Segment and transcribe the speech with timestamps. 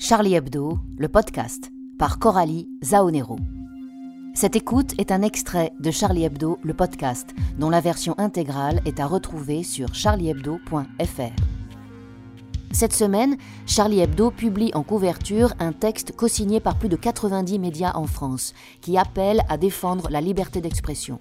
[0.00, 3.36] Charlie Hebdo, le podcast, par Coralie Zaonero.
[4.32, 9.00] Cette écoute est un extrait de Charlie Hebdo, le podcast, dont la version intégrale est
[9.00, 11.32] à retrouver sur charliehebdo.fr.
[12.70, 13.36] Cette semaine,
[13.66, 18.54] Charlie Hebdo publie en couverture un texte co-signé par plus de 90 médias en France,
[18.80, 21.18] qui appelle à défendre la liberté d'expression.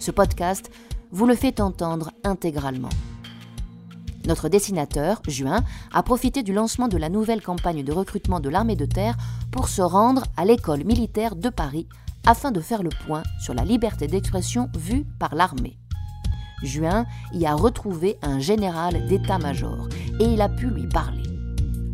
[0.00, 0.72] Ce podcast
[1.12, 2.90] vous le fait entendre intégralement.
[4.28, 8.76] Notre dessinateur, Juin, a profité du lancement de la nouvelle campagne de recrutement de l'armée
[8.76, 9.16] de terre
[9.50, 11.88] pour se rendre à l'école militaire de Paris
[12.26, 15.78] afin de faire le point sur la liberté d'expression vue par l'armée.
[16.62, 19.88] Juin y a retrouvé un général d'état-major
[20.20, 21.22] et il a pu lui parler.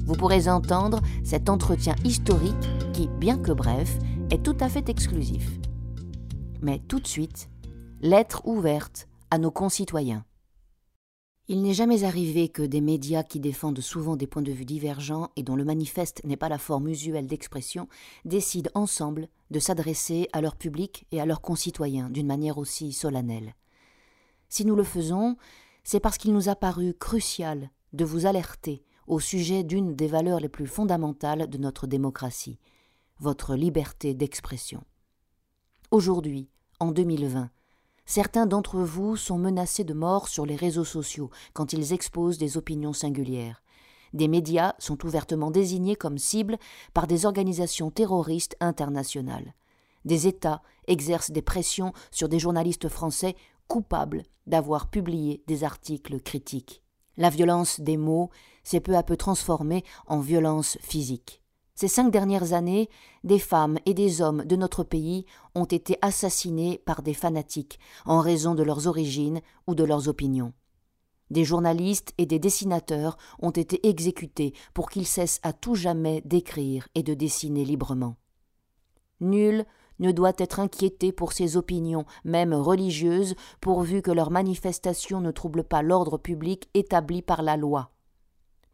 [0.05, 3.97] Vous pourrez entendre cet entretien historique qui, bien que bref,
[4.31, 5.49] est tout à fait exclusif.
[6.63, 7.49] Mais tout de suite,
[8.01, 10.25] lettre ouverte à nos concitoyens.
[11.47, 15.29] Il n'est jamais arrivé que des médias qui défendent souvent des points de vue divergents
[15.37, 17.87] et dont le manifeste n'est pas la forme usuelle d'expression
[18.25, 23.55] décident ensemble de s'adresser à leur public et à leurs concitoyens d'une manière aussi solennelle.
[24.49, 25.37] Si nous le faisons,
[25.83, 30.41] c'est parce qu'il nous a paru crucial de vous alerter au sujet d'une des valeurs
[30.41, 32.59] les plus fondamentales de notre démocratie,
[33.21, 34.83] votre liberté d'expression.
[35.91, 36.49] Aujourd'hui,
[36.81, 37.51] en 2020,
[38.07, 42.57] Certains d'entre vous sont menacés de mort sur les réseaux sociaux quand ils exposent des
[42.57, 43.63] opinions singulières.
[44.13, 46.59] Des médias sont ouvertement désignés comme cibles
[46.93, 49.55] par des organisations terroristes internationales.
[50.05, 53.35] Des États exercent des pressions sur des journalistes français
[53.69, 56.83] coupables d'avoir publié des articles critiques.
[57.17, 58.31] La violence des mots
[58.65, 61.44] s'est peu à peu transformée en violence physique.
[61.77, 62.89] Ces cinq dernières années,
[63.25, 68.21] des femmes et des hommes de notre pays ont été assassinés par des fanatiques en
[68.21, 70.53] raison de leurs origines ou de leurs opinions.
[71.31, 76.87] Des journalistes et des dessinateurs ont été exécutés pour qu'ils cessent à tout jamais d'écrire
[76.95, 78.15] et de dessiner librement.
[79.21, 79.65] Nul
[79.99, 85.65] ne doit être inquiété pour ses opinions, même religieuses, pourvu que leurs manifestations ne troublent
[85.65, 87.94] pas l'ordre public établi par la loi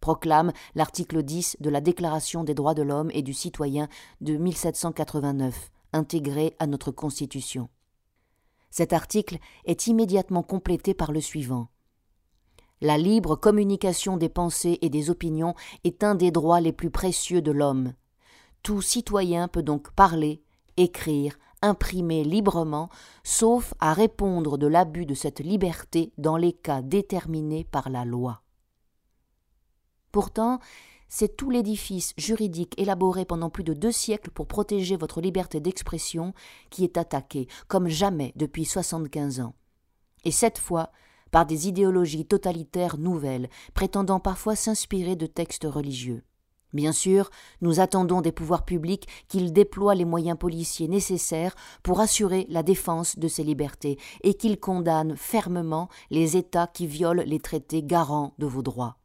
[0.01, 3.89] proclame l'article 10 de la Déclaration des droits de l'homme et du citoyen
[4.21, 7.69] de 1789, intégré à notre Constitution.
[8.71, 11.69] Cet article est immédiatement complété par le suivant.
[12.81, 17.43] La libre communication des pensées et des opinions est un des droits les plus précieux
[17.43, 17.93] de l'homme.
[18.63, 20.43] Tout citoyen peut donc parler,
[20.77, 22.89] écrire, imprimer librement,
[23.23, 28.43] sauf à répondre de l'abus de cette liberté dans les cas déterminés par la loi.
[30.13, 30.61] Pourtant,
[31.09, 36.33] c'est tout l'édifice juridique élaboré pendant plus de deux siècles pour protéger votre liberté d'expression
[36.71, 39.55] qui est attaqué, comme jamais depuis soixante-quinze ans.
[40.25, 40.91] Et cette fois,
[41.33, 46.23] par des idéologies totalitaires nouvelles, prétendant parfois s'inspirer de textes religieux.
[46.73, 52.47] Bien sûr, nous attendons des pouvoirs publics qu'ils déploient les moyens policiers nécessaires pour assurer
[52.49, 57.83] la défense de ces libertés et qu'ils condamnent fermement les États qui violent les traités
[57.83, 59.00] garants de vos droits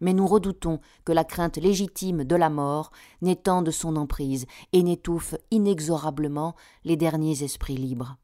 [0.00, 2.90] mais nous redoutons que la crainte légitime de la mort
[3.22, 6.54] n'étende son emprise et n'étouffe inexorablement
[6.84, 8.16] les derniers esprits libres.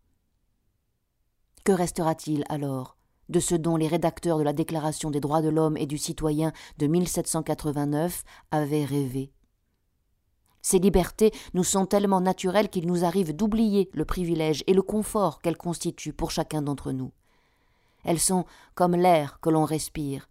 [1.64, 2.96] Que restera-t-il alors
[3.30, 6.52] de ce dont les rédacteurs de la Déclaration des droits de l'homme et du citoyen
[6.78, 9.32] de 1789 avaient rêvé?
[10.60, 15.42] Ces libertés nous sont tellement naturelles qu'il nous arrive d'oublier le privilège et le confort
[15.42, 17.12] qu'elles constituent pour chacun d'entre nous.
[18.04, 20.28] Elles sont comme l'air que l'on respire,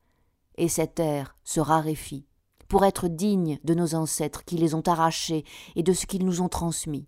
[0.56, 2.26] et cet air se raréfie,
[2.68, 6.42] pour être digne de nos ancêtres qui les ont arrachés et de ce qu'ils nous
[6.42, 7.08] ont transmis.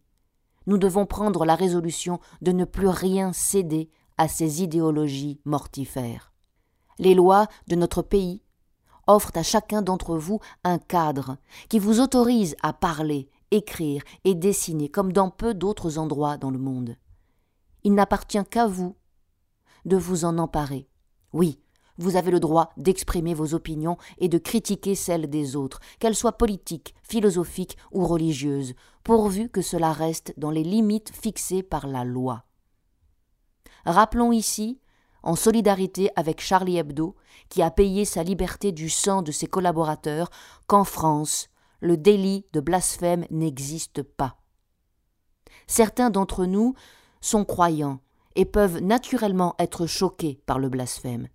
[0.68, 6.34] Nous devons prendre la résolution de ne plus rien céder à ces idéologies mortifères.
[6.98, 8.42] Les lois de notre pays
[9.08, 11.38] offrent à chacun d'entre vous un cadre
[11.70, 16.58] qui vous autorise à parler, écrire et dessiner comme dans peu d'autres endroits dans le
[16.58, 16.96] monde.
[17.84, 18.96] Il n'appartient qu'à vous
[19.86, 20.88] de vous en emparer.
[21.34, 21.60] Oui,
[21.98, 26.38] vous avez le droit d'exprimer vos opinions et de critiquer celles des autres, qu'elles soient
[26.38, 28.74] politiques, philosophiques ou religieuses,
[29.04, 32.44] pourvu que cela reste dans les limites fixées par la loi.
[33.86, 34.80] Rappelons ici,
[35.24, 37.16] en solidarité avec Charlie Hebdo,
[37.50, 40.30] qui a payé sa liberté du sang de ses collaborateurs,
[40.68, 41.50] qu'en France,
[41.82, 44.38] le délit de blasphème n'existe pas.
[45.68, 46.76] Certains d'entre nous
[47.22, 48.00] sont croyants
[48.36, 51.28] et peuvent naturellement être choqués par le blasphème.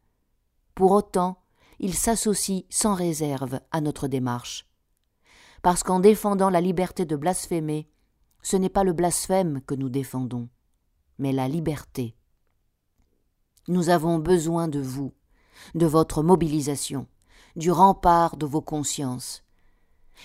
[0.81, 1.37] Pour autant,
[1.79, 4.67] il s'associe sans réserve à notre démarche.
[5.61, 7.87] Parce qu'en défendant la liberté de blasphémer,
[8.41, 10.49] ce n'est pas le blasphème que nous défendons,
[11.19, 12.17] mais la liberté.
[13.69, 15.13] Nous avons besoin de vous,
[15.75, 17.07] de votre mobilisation,
[17.57, 19.45] du rempart de vos consciences.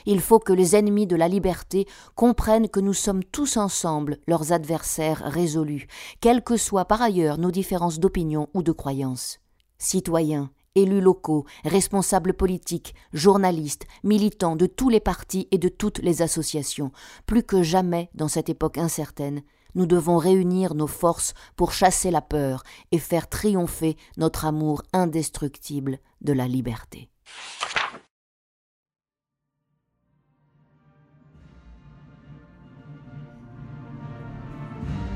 [0.05, 1.85] Il faut que les ennemis de la liberté
[2.15, 5.87] comprennent que nous sommes tous ensemble leurs adversaires résolus,
[6.21, 9.41] quelles que soient par ailleurs nos différences d'opinion ou de croyances.
[9.77, 16.21] Citoyens, élus locaux, responsables politiques, journalistes, militants de tous les partis et de toutes les
[16.21, 16.91] associations,
[17.25, 19.41] plus que jamais dans cette époque incertaine,
[19.73, 25.99] nous devons réunir nos forces pour chasser la peur et faire triompher notre amour indestructible
[26.21, 27.09] de la liberté.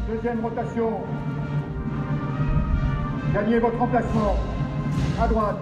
[0.10, 1.02] Deuxième rotation.
[3.34, 4.36] Gagnez votre emplacement.
[5.22, 5.58] À droite.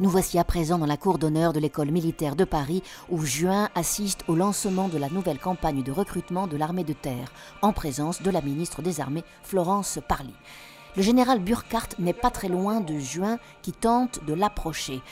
[0.00, 3.68] Nous voici à présent dans la cour d'honneur de l'école militaire de Paris où Juin
[3.74, 7.30] assiste au lancement de la nouvelle campagne de recrutement de l'armée de terre,
[7.60, 10.32] en présence de la ministre des Armées, Florence Parly.
[10.96, 15.02] Le général Burkhardt n'est pas très loin de Juin qui tente de l'approcher.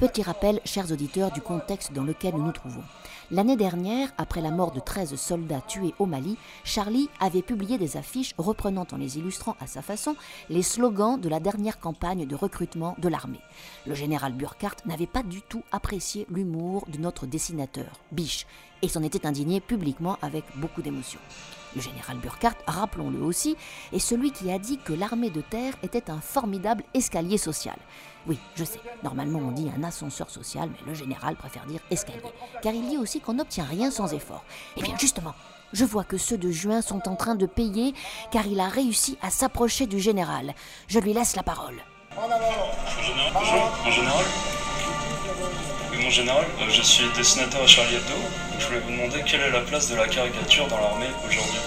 [0.00, 2.82] Petit rappel, chers auditeurs, du contexte dans lequel nous nous trouvons.
[3.30, 7.98] L'année dernière, après la mort de 13 soldats tués au Mali, Charlie avait publié des
[7.98, 10.16] affiches reprenant en les illustrant à sa façon
[10.48, 13.42] les slogans de la dernière campagne de recrutement de l'armée.
[13.86, 18.46] Le général Burkhardt n'avait pas du tout apprécié l'humour de notre dessinateur, Biche,
[18.80, 21.20] et s'en était indigné publiquement avec beaucoup d'émotion.
[21.74, 23.56] Le général Burkhardt, rappelons-le aussi,
[23.92, 27.76] est celui qui a dit que l'armée de terre était un formidable escalier social.
[28.26, 32.20] Oui, je sais, normalement on dit un ascenseur social, mais le général préfère dire escalier,
[32.62, 34.44] car il dit aussi qu'on n'obtient rien sans effort.
[34.76, 35.34] Eh bien justement,
[35.72, 37.94] je vois que ceux de juin sont en train de payer,
[38.30, 40.54] car il a réussi à s'approcher du général.
[40.88, 41.76] Je lui laisse la parole.
[42.14, 44.24] Bonjour, mon général.
[46.02, 48.49] Mon général, euh, je suis dessinateur à Charlie Hebdo.
[48.60, 51.60] Je voulais vous demander quelle est la place de la caricature dans l'armée aujourd'hui.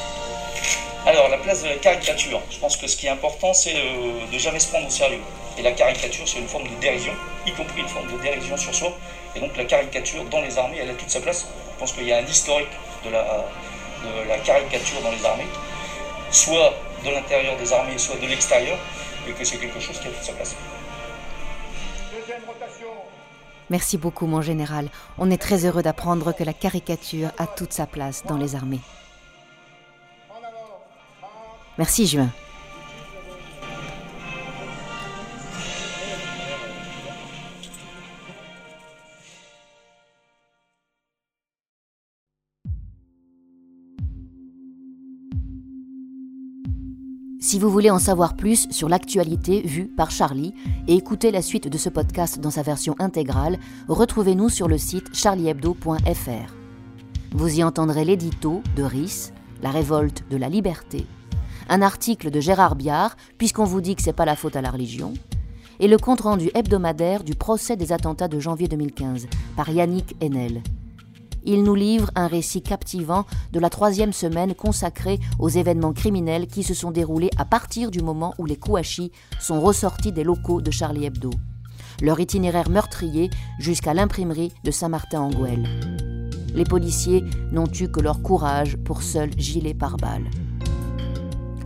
[1.07, 4.25] Alors, la place de la caricature, je pense que ce qui est important, c'est euh,
[4.31, 5.19] de jamais se prendre au sérieux.
[5.57, 7.13] Et la caricature, c'est une forme de dérision,
[7.47, 8.95] y compris une forme de dérision sur soi.
[9.35, 11.47] Et donc, la caricature dans les armées, elle a toute sa place.
[11.73, 12.71] Je pense qu'il y a un historique
[13.03, 13.43] de la,
[14.03, 15.47] de la caricature dans les armées,
[16.29, 18.77] soit de l'intérieur des armées, soit de l'extérieur,
[19.27, 20.55] et que c'est quelque chose qui a toute sa place.
[22.13, 23.02] Deuxième rotation.
[23.73, 24.87] Merci beaucoup, mon général.
[25.17, 28.81] On est très heureux d'apprendre que la caricature a toute sa place dans les armées.
[31.79, 32.29] Merci, Juin.
[47.53, 50.55] Si vous voulez en savoir plus sur l'actualité vue par Charlie
[50.87, 55.13] et écouter la suite de ce podcast dans sa version intégrale, retrouvez-nous sur le site
[55.13, 56.51] charliehebdo.fr.
[57.31, 61.05] Vous y entendrez l'édito de Riss, La révolte de la liberté,
[61.69, 64.71] un article de Gérard Biard, puisqu'on vous dit que c'est pas la faute à la
[64.71, 65.13] religion,
[65.79, 70.63] et le compte-rendu hebdomadaire du procès des attentats de janvier 2015 par Yannick Enel.
[71.45, 76.63] Il nous livre un récit captivant de la troisième semaine consacrée aux événements criminels qui
[76.63, 79.11] se sont déroulés à partir du moment où les Kouachis
[79.41, 81.31] sont ressortis des locaux de Charlie Hebdo.
[82.01, 83.29] Leur itinéraire meurtrier
[83.59, 85.67] jusqu'à l'imprimerie de Saint-Martin-en-Gouel.
[86.55, 90.29] Les policiers n'ont eu que leur courage pour seul gilet pare-balles.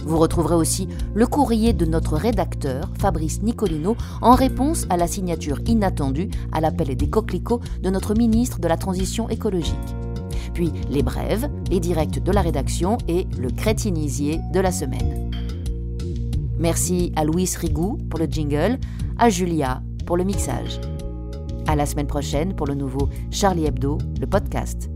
[0.07, 5.59] Vous retrouverez aussi le courrier de notre rédacteur, Fabrice Nicolino, en réponse à la signature
[5.65, 9.75] inattendue à l'appel des coquelicots de notre ministre de la Transition écologique.
[10.53, 15.29] Puis les brèves, les directs de la rédaction et le crétinisier de la semaine.
[16.57, 18.79] Merci à Louis Rigou pour le jingle,
[19.17, 20.79] à Julia pour le mixage.
[21.67, 24.89] À la semaine prochaine pour le nouveau Charlie Hebdo, le podcast.